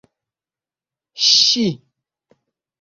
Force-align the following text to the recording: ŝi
ŝi 1.27 1.65